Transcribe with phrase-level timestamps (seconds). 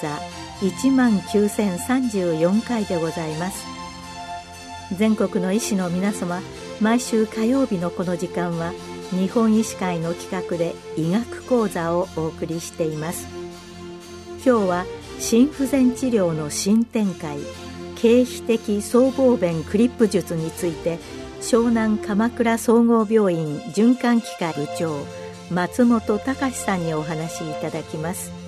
[0.00, 0.18] 座
[0.60, 3.64] 1万9034回でございます。
[4.96, 6.40] 全国の医師の皆様
[6.80, 8.72] 毎週火曜日のこの時間は
[9.10, 13.26] 日本医師会の企画で医学講座をお送りしています。
[14.44, 14.84] 今日は
[15.18, 17.38] 心不全治療の新展開
[17.96, 20.98] 経皮的僧帽弁クリップ術について
[21.40, 24.94] 湘南鎌倉総合病院循環器科部長
[25.50, 28.43] 松本隆さんにお話しいただきます。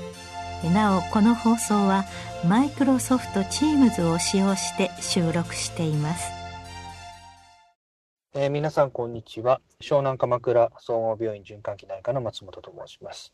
[0.70, 2.04] なおこの放送は
[2.46, 6.30] マイクロソフト Teams を使用して収録しています。
[8.34, 9.60] えー、皆さんこんにちは。
[9.80, 13.32] 湘南鎌倉総合病院循環器内科の松本と申します、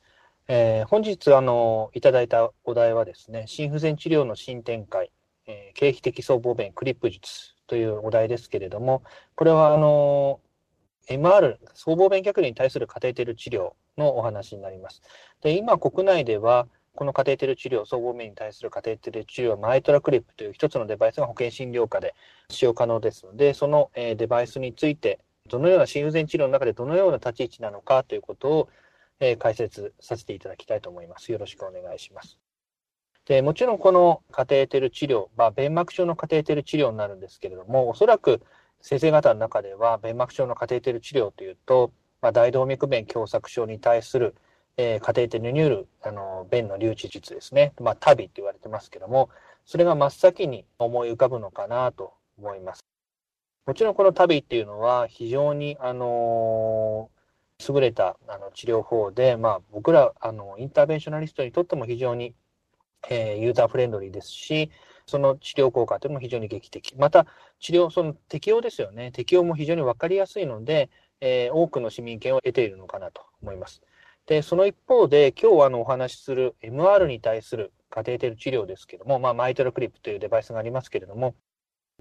[0.49, 5.11] えー、本日あのいただいたお題はですね心不全治療の新展開、
[5.47, 9.03] えー、経皮的僧帽弁クリップ術というお題ですけれども
[9.35, 10.41] これはあの
[11.09, 15.03] MR 僧帽弁逆流に対するカテーテル治療のお話になります。
[15.43, 22.15] で今国内ではこのカテーテル治療、総合面に対するカテーテル治療はマイトラクリップという一つのデバイスが保険診療科で
[22.51, 28.69] 使用可能ですので、そのデバイスについて、どのような心不全治療の中でどのような立ち位置なのかということを
[29.39, 31.33] 解説させていただきたいと思います。
[31.33, 32.39] よろしくお願いします。
[33.25, 38.43] でもちろんこのカテーテル治療、まあ、弁膜症のカテーテル治療になるんですけれども、おそらく
[38.81, 44.35] 先生方の中では弁膜症のカテーテル治療というと、まあ、大動脈弁狭窄症に対する
[44.77, 47.73] えー、カテーテルニュール、あの、弁の留置術ですね。
[47.81, 49.29] まあ、旅って言われてますけども、
[49.65, 52.85] それが真っ先に思い浮かぶのかなと思います。
[53.67, 62.35] もちろんこの旅っていうのは非常に、あのー、優れたあの治療法で、まあ、僕ら、あの、インターベンショナリストにとっても非常に、
[63.09, 64.71] えー、ユーザーフレンドリーですし、
[65.07, 66.97] その治療効果というのも非常に劇的。
[66.97, 67.27] また、
[67.61, 69.13] 治療、その適用ですよね。
[69.13, 70.91] 適用も非常にわかりやすいので、
[71.21, 73.83] えー、多くの市民権を得ているのかなと思います。
[74.27, 81.35] で、その一方で、今日あのお話しする MR に対するカテーテル治療ですけども、まあ、マイトルクリップというデバイスがありますけれども、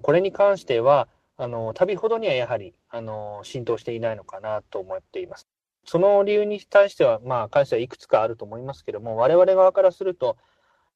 [0.02, 5.48] これに関しては、あの、旅ほどにはやはり、あの、浸透していないのかなと思っています。
[5.84, 10.36] その理由に対しては、まあ、関してはいくつかあると思いますけれども、我々側からすると、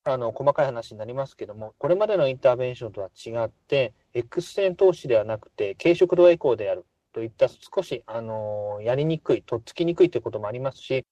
[0.05, 11.05] あの、細かい話になりますけれども、これまでのインターベンションとは違って、X 線投資ではなくて、軽食道エコーであるといった少し、あの、やりにくい、とっつきにくいということもありますし、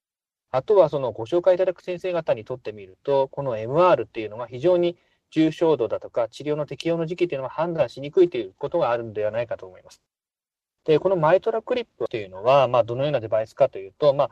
[0.55, 4.97] あとはそのご紹介いただく先生方にとってみると、この MR っていうのが非常に
[5.33, 10.01] 重症度だとか治療の適用の時期というのは判断しにくいということがあるのではないかと思います。
[10.85, 14.31] で、このマイトラクリップというのは、まあ、どのようなデバイスかというと、ま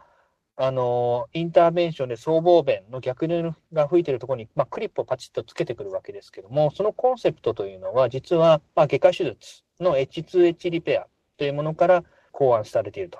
[0.57, 11.07] あ、あの、インターベンションで僧帽弁の逆流が吹いているところに、まあ、クリップをパチッとつけてくるわけですけども、そのコンセプトというのは、実は、まあ、外科手術の H2H リペア
[11.37, 13.19] というものから考案されていると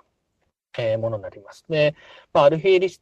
[0.79, 1.65] え、ものになります。
[1.69, 1.95] で、
[2.33, 3.01] まあ、アルフィーリス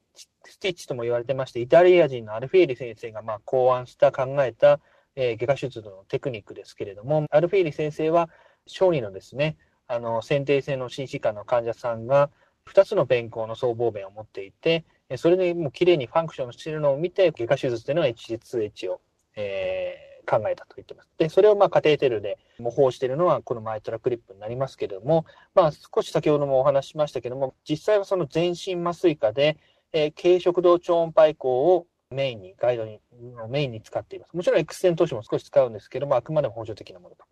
[0.58, 4.80] ティッチとも言われてまして、イタリア人のアルフィーリ先生がまあ考案した、考えた、
[5.16, 8.28] えー、外科手術のテクニックですけれども、アルフィーリ先生は
[8.66, 12.30] 小児のですね、あの、先天性の心疾患の患者さんが
[12.66, 14.84] 2つの弁孔の僧帽弁を持っていて、
[15.16, 19.00] それでもう綺麗にファンクションしているのを見て、外科手術というのは H2H を、
[19.36, 21.10] えー考えたと言ってます。
[21.18, 29.58] で、それをまあカテーテルで模倣しているのはこのマイトラクリップになりますけれども、まあ少し先ほどもお話ししましたけども、実際はその全身麻酔科で、
[29.92, 33.00] えー、軽食道超音波移行をメインに、ガイドに、
[33.48, 34.36] メインに使っています。
[34.36, 37.24] もちろん X 線投資も少し使うんですけども、あくまでも補助的なものと。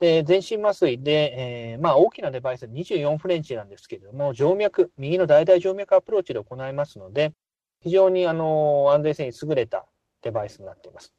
[0.00, 7.32] で、全身麻酔で、えー、まあ大きなデバイス24フレンチなんですけれども、静脈、右の大々静脈アプローチで行いますので、
[7.82, 9.86] 非常にあの安全性に優れた
[10.22, 11.15] デバイスになっています。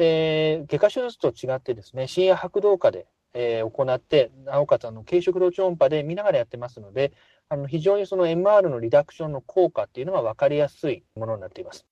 [0.00, 7.12] で、外科手術と違ってですね、深夜拍動下で、えー、行って、なおかつ、あの、軽食道超音波で見ながらやってますので、
[7.50, 11.84] あの、非常にその MR のリダクションの効果っていうのが分かりやすいものになっています。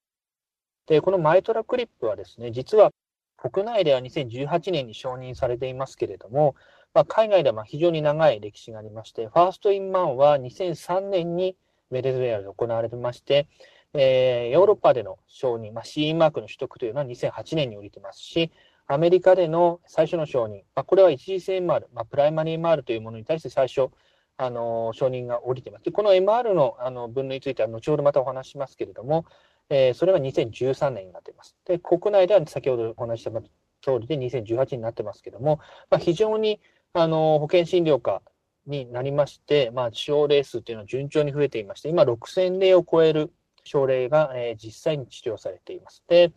[0.86, 2.92] で、このマイトラクリップはですね、実は
[3.36, 6.56] 国内では2018年に承認されていますけれども、
[6.94, 11.58] まあ、海外では非常に長い歴史がありまして、ファーストインマンは2003年に
[11.90, 13.48] ベネズエラで行われてまして、
[13.94, 18.50] えー、ヨーロッパでの承認、まあ、CE マークの取得というのは2008年に降りてますし、
[18.86, 23.90] アメリカでの最初の承認、まあ、これは一次性 MR、まあ、プライマリー MR というものに対して最初、
[24.40, 25.84] あの承認が降りてます。
[25.84, 29.26] でこの MR のあの分類については後ほどまたお話しますけれども、
[29.68, 31.56] えー、それは2013年になっています。
[31.66, 35.58] で、国内では先ほどお話した通りで2018になってますけれども、
[35.90, 36.60] まあ、非常に
[36.92, 38.22] あの保険診療科
[38.66, 43.32] になりまして、まあ、症例数というのは順調に増えていまして、今6000例を超える
[43.68, 46.02] 症例が、え実際に治療されています。
[46.08, 46.32] で、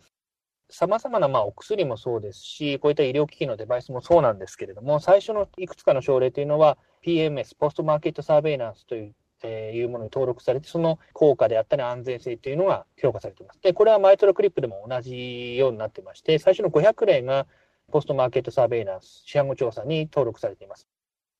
[0.70, 9.14] 様々なまあお薬もそうですし、こういった医療機器のデバイスもそうなんですけれども、最初のいくつかの症例というのは PMS、ポストマーケットサーベイランスといっ
[9.48, 13.60] いうものに登録されて、その効果であったり安全性というのが評価されています。
[13.62, 17.48] で、これはマイトラクリップでも同じようになってまして、最初の500例が
[17.92, 20.88] ポストマーケットサーベイランス、市販後調査に登録されています。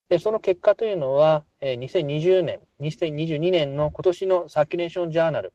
[0.08, 5.52] で、その結果というのは、2020年、2022年の今年のサーキュレーションジャーナル、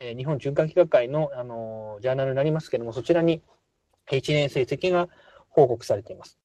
[0.00, 3.42] え日本循環器学会のあのジャーナルになりますけれども、そちらに
[4.10, 5.08] 1年成績が
[5.48, 6.38] 報告されています。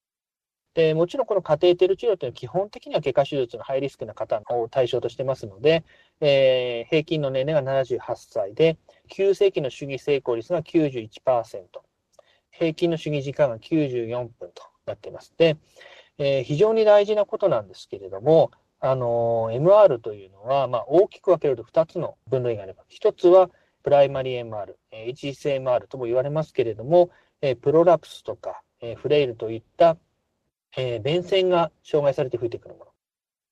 [0.76, 5.84] でもちろんこのカテーテル治療というのは基本的には外科手術のハイリスクな方を対象としてますので、
[6.22, 8.78] えー、平均の年齢が78歳で、
[9.10, 11.10] 急性期の主義成功率が91%、
[12.52, 15.34] 平均の主義時間が94分となっています。
[15.38, 15.58] で、
[16.20, 22.96] えー、非常に大事なことなんですけれども、あの、MR というのは、まあ、大きく分けると2つの分類があります。
[23.02, 23.50] 1つは
[23.84, 27.10] プライマリー MR、えー、HSMR とも言われますけれども、
[27.62, 28.62] プロラプスとか、
[28.98, 29.98] フレイルといった
[30.78, 32.92] えー、弁線が障害されて吹いてくるもの。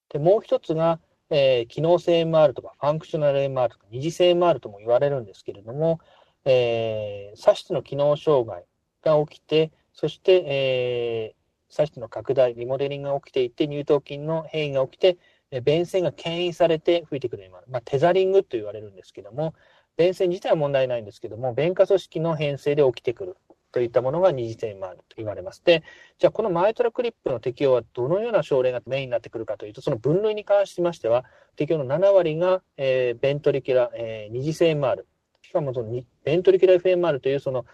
[0.09, 0.99] で、もう一つが、
[1.29, 5.99] えー、機能性 MR とかファンクショナル MR とか二次性 MR とも言われるんですけれども、
[6.45, 8.65] えー、左室の機能障害
[9.03, 15.17] が起きて、そして、えー、左室の拡大、リモデリングが起きていて、乳頭筋の変異が起きて、
[15.51, 17.69] えー、弁線が牽引されて吹いてくる MR。
[17.69, 19.53] まあ、テザリングと言われるんですけども、
[19.97, 23.37] 弁線自体は問題ないんですけども、弁化組織の変性で起きてくる
[23.71, 25.63] といったものが二次性もあると言われます。
[25.63, 25.83] で、
[26.19, 31.25] じゃあこのマイトラクリップの適用はどのような症例がメインになってくるかというと、その分類に関しましては、
[31.55, 35.03] 適用の7割が、えー、ベントリキュラ、えー、二次性 MR、
[35.41, 37.65] しかもそのベントリキュラ FMR というその、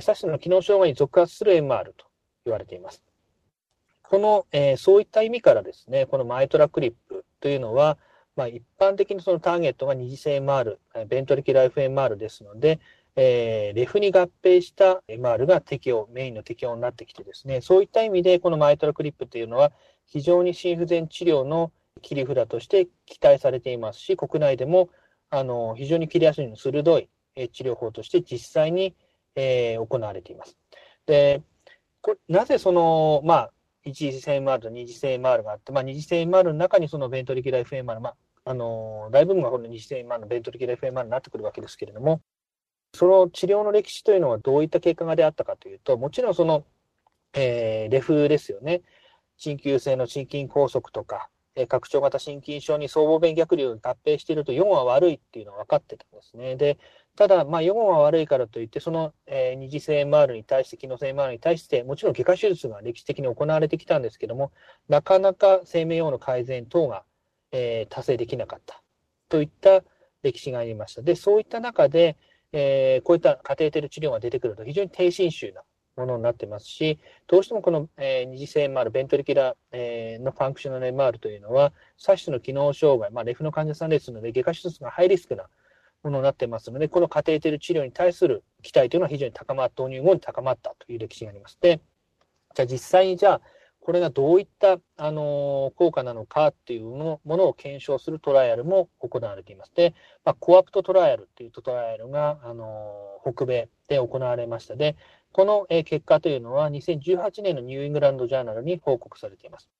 [0.00, 2.06] サシの機能障害に属発する MR と
[2.44, 3.02] 言われています。
[4.10, 7.96] この、えー、そういった意味からですね、このマイトラクリップというのは、
[8.34, 12.80] まあ、一般的にそのターゲットが二次性 MR、ベントリキュラ FMR ですので、
[13.14, 19.70] えー、レフに合併した MR が適用、メインの適用になってきてですね、そういった意味でこのマイトラクリップというのは
[20.06, 21.70] 非常に心不全治療の
[22.02, 24.88] 切り札として期待されていますし、国内でも
[25.30, 27.08] あの非常に切り足の鋭い
[27.52, 28.96] 治療法として実際に、
[29.36, 30.56] えー、行われています。
[31.06, 31.42] で、
[32.00, 33.50] これなぜその、まあ、
[33.84, 42.20] 一次性 MR と二次性 MR があって、まあ、二次性 MR の中にそのベントリキュラ FMR、まあ、あの大部分がこの二次性 MR のベントリキュラ FMR になってくるわけですけれども、
[42.94, 46.64] その治療の歴史というのはどういった結果が出会ったかというと、もちろんその、
[47.34, 48.82] えー、レフですよね。
[49.38, 56.56] 鍼灸性の心筋梗塞とか、えー、拡張型心筋症に僧帽弁逆流が合併していると4は悪いっていうのは分かってたんですね。
[56.56, 56.78] で、
[57.16, 64.52] ただ、まあ、4は悪いからといって、その、えー、二次性 MR に対して、機能性 MR に対して、もちろん外科手術が歴史的に行われてきたんですけども、
[64.88, 67.04] なかなか生命用の改善等が、
[67.52, 68.82] えー、達成できなかった
[69.28, 69.82] といった
[70.22, 71.02] 歴史がありました。
[71.02, 72.16] で、そういった中で、
[72.52, 75.62] えー、こういったカテーテル治療が出てくると非常に低侵襲な
[75.96, 85.48] ものになってますし、どうしてもこの、えー、二次性 MR、ベントリキュラ、えー、のファンクショナル MR というのは、左室の機能障害、まあ、レフの患者さんですので、外科手術がハイリスクな
[86.02, 91.58] ものになってますので、このカテーテル治療に対する期待というのは非常に高まった、導入後に高まったという歴史があります。
[91.60, 91.80] で、
[92.54, 93.40] じゃあ実際にじゃあ、
[93.80, 99.72] これがどういった、あの効果なのかっていうものを検証するトライアルも行われています。
[99.74, 99.94] で、
[100.24, 104.76] まあ、コアプトトライアルっていうトライアルが、あの北米で行われました。
[104.76, 104.96] で、
[105.32, 109.70] この、結果というのは2018年のニューイングランドジャーナルに報告されています。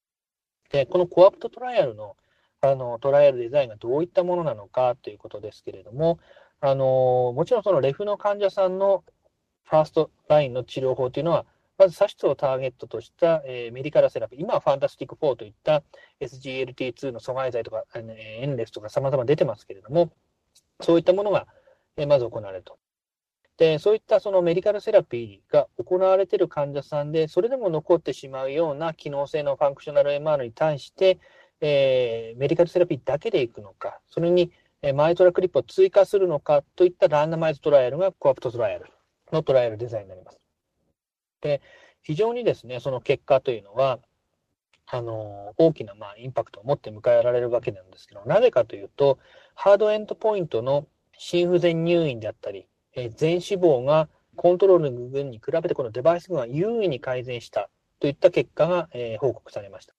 [0.70, 2.16] で、このコアプトトライアルの
[2.62, 6.18] あのトライアルデザインがどういったものなのかということですけれども、
[6.60, 9.02] あのもちろんそのレフの患者さんの
[9.64, 11.46] first line の治療法というのは、
[11.78, 15.82] まず、左室をターゲットとした、えー、 medical therapy、今は fantastic 4といった
[16.20, 20.12] SGLT2 の阻害剤とか、えー、エンレストとか様々出てますけれども、
[20.82, 21.46] そういったものが、
[21.96, 22.78] えー、まず行われると。
[23.56, 31.18] で、そういったその medical therapy が行われている患者さんで、それでも残ってしまうような機能性のファンクショナル MR に対して、
[31.60, 34.50] えー、 medical therapy だけでいくのか、それに、
[34.82, 38.86] えマイトラクリップを追加するのかといったランダマイズトライアルがコアプトトライアル
[39.30, 40.40] のトライアルデザインになります。
[41.42, 41.60] で、
[42.02, 43.98] 非常にですね、その結果というのは、
[44.86, 49.18] あの、大きな、まあ、インパクトを持って迎えられるわけなんですけど、なぜかというと、
[49.54, 50.86] ハードエンドポイントの
[51.16, 57.68] 心不全入院であったり、えー、全死亡がコントロールの群に比べてこのデバイス群は優位に改善した
[58.00, 59.94] といった結果が、えー、報告されました。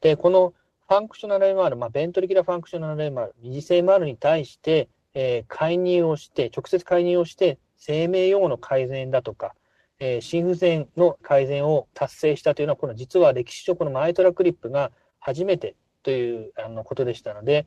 [0.00, 0.54] で、この
[0.86, 9.54] ファンクショナル MR、まあ、 ventricular functional MR、二次性 MR に対して、えー、介入をして、直接介入をして、生命予後の改善だとか、
[9.98, 17.66] えー、心不全の改善を達成したというのは、この実は歴史上この MitraClip が初めてというあのことでしたので、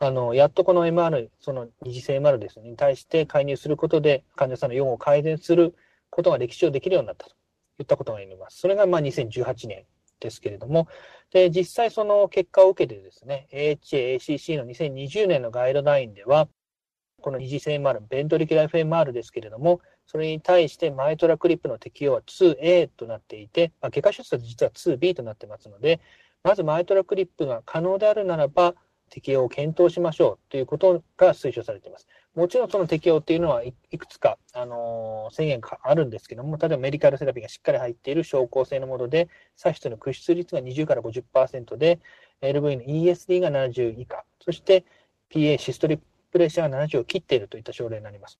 [0.00, 5.76] あの、やっとこの MR、その二次性 MR ですね、に対して介入することで患者さんの予後を改善する
[6.10, 7.34] ことが歴史上できるようになったと
[7.78, 8.58] いったことが言えます。
[8.58, 9.84] それがまあ2018年
[10.20, 10.88] ですけれども、
[11.32, 16.48] で、実際その結果を受けてですね、AHA、ACC の2020年のガイドラインでは、
[17.20, 26.00] この二次性 MR、ベントリキュラ FMR ですけれども、それに対してマイトラクリップの適用は 2A となっていて、まあ、外科手術は実は 2B となってますので、
[26.44, 28.74] まずマイトラクリップが可能であるならば、
[29.10, 32.06] 適用を検討しましょうということが推奨されています。
[32.36, 41.98] もちろんその適用っていうのはいくつか、あのー、制限があるんですけども、例えばメディカルセラピーがしっかり入っている症候性のもので、左室の屈出率が20から50%で、
[42.42, 44.84] LV の ESD が70以下、そして
[45.30, 45.98] PA シストリ
[46.30, 48.38] プレッシャーが70を切っているといった症例になります。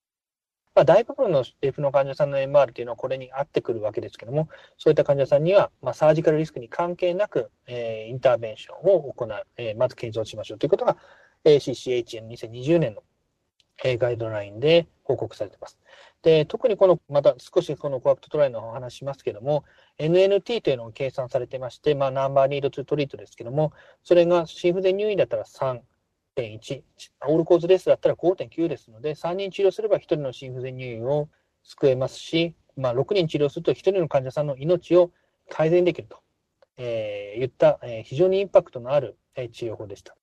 [0.75, 10.99] まあ、大部分の F の患者さんの MR というのはこれに合ってくるわけですけども、そういった患者さんには、まあ、サージカルリスクに関係なく、えー、インターベンションを行う、えー、まず検討しましょうということが、
[11.47, 13.03] ACCHN2020 年の、
[13.85, 15.79] えー、ガイドラインで報告されています。
[16.23, 19.65] で、特にこの、また少しこの COAPT trial のお話しますけども、
[19.99, 26.83] NNT というのを計算されてまして、まあ、 number need to treat ですけども、それが心不全入院だったら3.1、
[27.29, 31.29] all-cause death だったら5.9ですので、3人治療すれば1人の心不全入院を
[31.63, 35.11] 救えますし、まあ、6人治療すると1人の患者さんの命を
[35.49, 36.19] 改善できると、
[36.77, 40.17] えー、言った、えー、非常にインパクトのある、えー、治療法でした。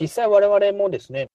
[0.00, 1.28] 実際我々もですね、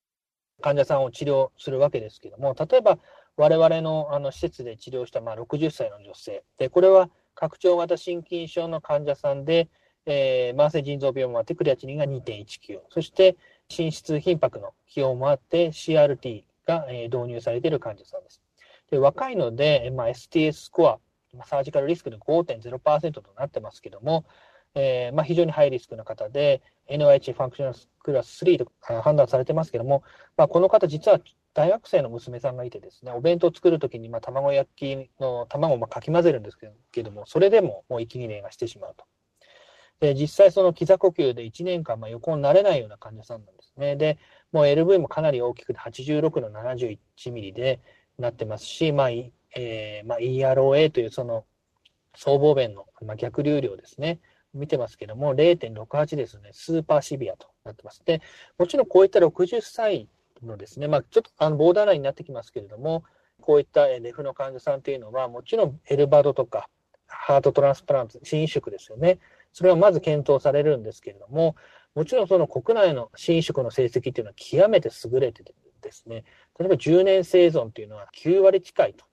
[0.61, 2.97] 患者さんを治療するわけですけども、例えば
[3.35, 9.69] 我々のあの施設で治療したまあ60歳の女性、でこれは拡張型心筋症の患者さんで、
[10.05, 13.35] えー、慢性腎臓病もあってクリアチニンが2.19、そして
[13.69, 18.41] 心室頻迫の起用もあって CRT が導入されている患者さんです。
[18.89, 20.99] で若いので、まあ、STS スコア、
[21.45, 24.25] サージカルリスクで5.0%となってますけども、
[24.75, 30.03] えー、まあ、非常にハイリスクな方で、NIH ファンクショナルクラス3と判断されてますけども、
[30.37, 31.19] まあ、この方、実は
[31.53, 36.57] 大学生の娘さんがいてですね、お弁当を作るときに、まあ、卵焼きの卵をまかき混ぜるんです
[36.91, 39.05] けども、それでももう息切れがしてしまうと。
[39.99, 43.95] で、実際その膝呼吸で1年間まあ横になれないような患者さんなんですね。
[43.95, 44.19] で、
[44.51, 46.99] もう LV もかなり大きくて86の71
[47.31, 47.81] ミリで
[48.19, 51.45] なってますし、まあ、えー、まあ、EROA というその
[52.15, 54.19] 僧帽弁の、逆流量ですね。
[54.53, 58.01] 見てますけども、0.68ですね、スーパーシビアとなってます。
[58.05, 58.21] で、
[58.57, 60.07] もちろんこういった60歳
[60.43, 63.03] のですね、まあ、ちょっとあのボーダーラインになってきますけれども、
[63.41, 66.69] こういったレフの患者さんというのは、もちろんエルバドとか、
[67.07, 69.19] ハートトランスプラント、心移植ですよね。
[69.53, 71.55] それはまず検討されるんですけれども、
[71.95, 76.25] もちろんその国内の新食の成績っていうのは極めて優れててですね、
[76.59, 79.05] 例えば10年生存というのは9割近いと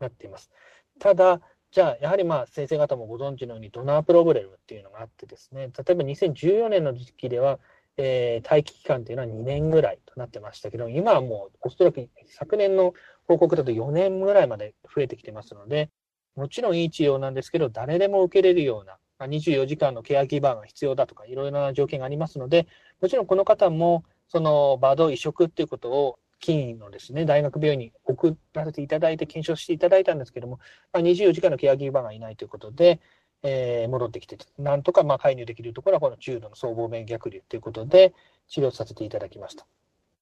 [0.00, 0.50] なっています。
[0.98, 1.40] ただ、
[1.78, 7.60] じゃあ、やはりまあ先生方もご存知のようにドナープログレムっていうのがあってですね、例えば2014年の時期では、
[7.96, 12.94] えー、待機期間というのは2年ぐらいとなってましたけど、今はもうおそらく昨年の
[13.28, 15.88] 報告だと4年ぐらいまで増えてきてますので、
[16.34, 22.66] もちろんいい治療なんですけど、誰でも受けれるような、24時間のケアギバーが必要だとか、いろいろな条件がありますので、
[23.00, 30.58] もちろんこの方も、そのバード移植っていうことを、金のですね、大学病院に送らせていただいて、検証していただいたんですけども、
[30.92, 33.00] まあ、24時間のケアギバーがいないということで、
[33.42, 38.14] えー、戻ってきて、なんとかまあ介入できるところは、この中度の総合弁逆流ということで、
[38.48, 39.66] 治療させていただきました。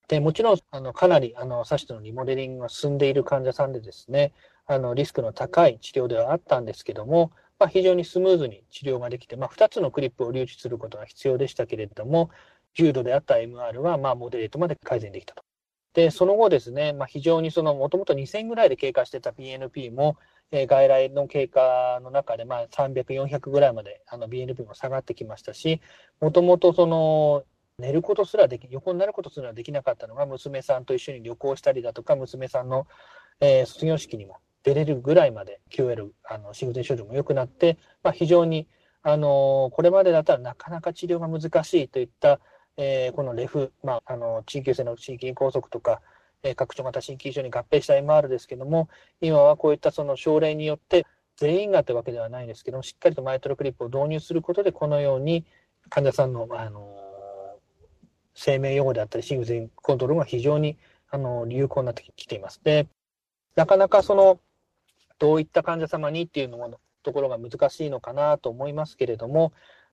[0.09, 4.33] でもちろん、あのかなりあのサシトのリモデリングが進んでいる患者さんでですね、
[4.67, 12.31] あのリスクの高い治療ではあったんですけども、まあ、非常にスムーズに治療ができて、まあ、2つのクリップを留置することが必要でしたけれども、
[12.75, 15.46] 重度であった MR は、まあ、モデレートまで改善できたと。
[15.97, 20.19] で、その後ですね、まあ、非常にその、もともと2000ぐらいで経過してた BNP も、
[20.51, 25.81] えー、外来の経過の中で、まあ、300、400ぐらいまで、あの、BNP も下がってきましたし、
[26.21, 27.45] もともとその、
[27.79, 32.87] 寝ることすらでき、横になることすらできなかったのが、娘さんと一緒に旅行したりだとか、娘さんの、
[33.41, 38.69] えー、卒業式にも出れるぐらいまで QL、あの、心不全症状も良くなって、まあ、非常に、
[39.03, 42.41] あのこれまでだったらなかなか治療が難しいといった、
[42.77, 46.01] えー、このレフ、まあ、あの、地域性の心筋梗塞とか、
[46.43, 48.89] えー、拡張型心筋症に合併した MR ですけども、
[49.21, 51.07] 今はこういったその症例によって、
[51.37, 55.45] 全員がってわけではないですけども、しっかりとマイトロクリップを導入することで、このように
[55.91, 56.97] 患者さんの、あの
[58.35, 60.79] 生命予後であったり、心不全コントロールが非常に、
[61.09, 62.61] あの有効になってきています。
[62.63, 62.87] で、
[63.55, 64.41] なかなかその、
[65.19, 69.53] どういった患者様にっていうのもところが難しいのかなと思いますけれども、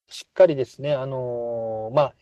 [0.10, 2.14] しっかりですね、あのまあ、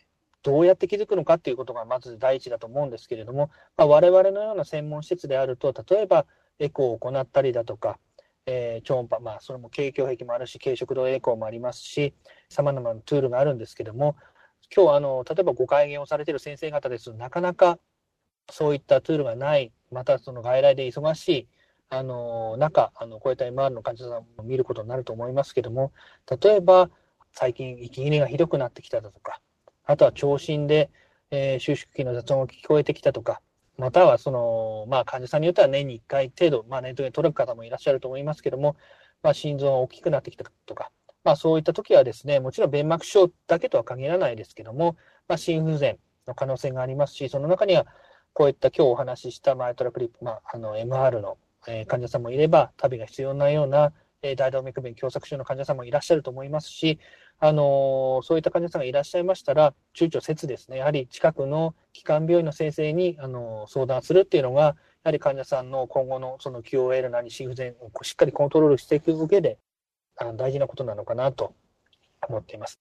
[0.42, 6.26] どうやって気づくのかっていうことがまず第一だと思うんですけれども、まあ、我々のような専門施設であると、例えば
[6.58, 7.98] エコーを行ったりだとか、
[8.46, 12.14] えー、超音波、まあ、それも軽胸壁もあるし、軽食道エコーもありますし、
[12.48, 14.16] 様々なツールがあるんですけども、
[14.74, 17.78] 今日あの、例えばご会見をされている先生方ですとなかなか
[18.50, 21.48] そういったツールがない、またその外来で忙しい、
[21.88, 25.92] あの中、あのこういった MR の患者さんも見ることになると思いますけども、
[26.42, 26.90] 例えば、
[27.32, 29.40] 最近息切れがひどくなってきただとか、
[29.84, 30.90] あとは聴診で、
[31.30, 33.40] えー、収縮期の雑音が聞こえてきたとか、
[33.78, 38.76] またはその、まあ、患者さんによっては年に1回程度、まあ、念頭に取る方もいらっしゃると思いますけども、
[39.22, 40.90] まあ、心臓が大きくなってきたとか、
[41.24, 44.96] まあ、そういった時はですね、もちろん弁膜症だけとは限らないですけども、
[45.28, 47.86] まあ、心不全の可能性がありますし、その中には、
[48.34, 56.98] こういった今日お話ししたマイトラクリップ、まあ、あの、MR の、えー、患者さんもいれば、旅が必要なような、えー、大動脈弁狭窄症の患者さんもいらっしゃると思いますし、
[57.40, 69.58] あのー、そういった患者さんがいらっしゃいましたら、躊躇せずですね、やはり近くの基幹病院の先生に、あの相談するっていうのが、やはり患者さんの今後のその QOL なり心不全をしっかりコントロールしていく上で、
[70.16, 71.54] あの大事なことなのかなと
[72.28, 72.78] 思っています。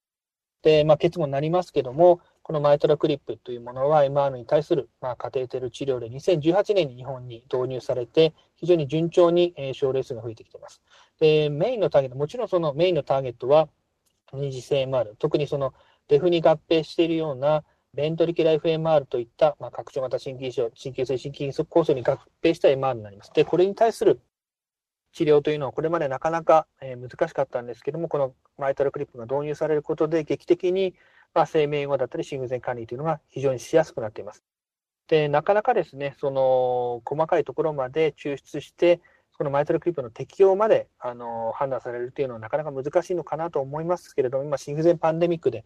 [0.61, 10.81] で、まあ、結論になりますけども、このマイトラクリップというものは MR に対する、まあ、カテーテル治療で2018年に日本に導入されて、非常に順調に、え、症例数が増えてきています。
[11.21, 13.69] で、メインのターゲット、もちろんそのメインのターゲットは
[14.33, 15.73] 二次性 MR、特にその
[16.07, 17.63] デフに合併しているような
[17.93, 23.31] ベントリキラ FMR といった、まあ、拡張型心筋症、神経性心筋梗塞に合併した MR になります。
[23.33, 24.19] で、これに対する
[25.13, 30.95] 治療というのはこれまでなかなか、え難しかったんですけども、このマイトラクリップが導入されることで劇的に、
[31.35, 34.43] まあ、生命後だったり心不全管理というのが非常にしやすくなっています。
[35.07, 39.01] で、なかなかですね、その細かいところまで抽出して、
[39.41, 45.65] このマイトラクリップの適用まであの判断されるというのはなかなか難しいのかなと思いますけれども、今、心不全パンデミックで、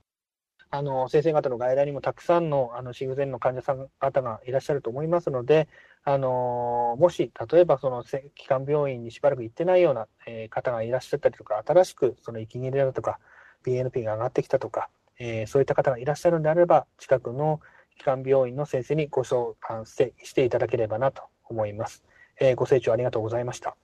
[0.69, 5.67] あの先生方の外来にもたくさんのあの心不全の患者さん方がいらっしゃると思いますので、
[6.05, 13.19] あのもし例えばその基幹病院にしばらく行ってないような、え方がいらっしゃったりとか、新しくその息切れだとか、
[13.65, 14.87] BNP が上がってきたとか、
[15.19, 17.59] えー、そういった方がいらっしゃるのであれば、近くの
[17.97, 22.05] 基幹病院の先生にご相談していただければなと思います。
[22.39, 23.75] えー、ご清聴ありがとうございました。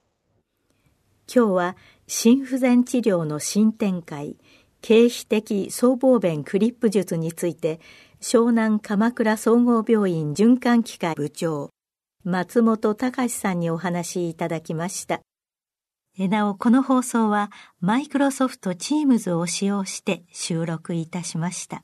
[1.34, 4.36] 今日は心不全治療の新展開、
[4.82, 7.80] 経皮的僧帽弁クリップ術について、
[8.20, 11.70] 湘南鎌倉総合病院循環器科部長、
[12.24, 15.22] 松本隆さんにお話しいただきました。
[16.18, 21.84] なお、この放送はマイクロソフト Teams を使用して収録いたしました。